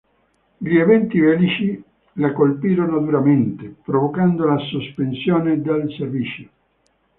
Gli 0.57 0.77
eventi 0.77 1.19
bellici 1.19 1.79
la 2.13 2.31
colpirono 2.33 2.97
duramente, 3.01 3.71
provocando 3.83 4.47
la 4.47 4.57
sospensione 4.57 5.61
del 5.61 5.93
servizio. 5.95 6.49